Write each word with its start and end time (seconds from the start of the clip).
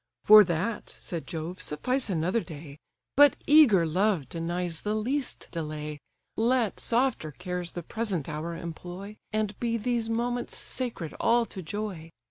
"For 0.23 0.43
that 0.45 0.89
(said 0.89 1.27
Jove) 1.27 1.61
suffice 1.61 2.09
another 2.09 2.39
day! 2.39 2.79
But 3.15 3.37
eager 3.45 3.85
love 3.85 4.27
denies 4.29 4.81
the 4.81 4.95
least 4.95 5.47
delay. 5.51 5.99
Let 6.35 6.79
softer 6.79 7.29
cares 7.31 7.73
the 7.73 7.83
present 7.83 8.27
hour 8.27 8.55
employ, 8.55 9.17
And 9.31 9.53
be 9.59 9.77
these 9.77 10.09
moments 10.09 10.57
sacred 10.57 11.13
all 11.19 11.45
to 11.45 11.61
joy. 11.61 12.09